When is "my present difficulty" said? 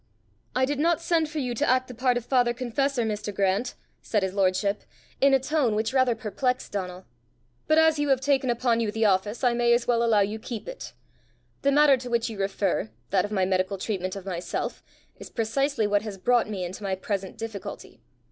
16.81-18.01